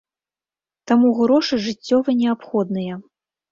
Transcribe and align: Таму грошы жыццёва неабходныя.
Таму 0.91 1.11
грошы 1.19 1.61
жыццёва 1.67 2.17
неабходныя. 2.25 2.93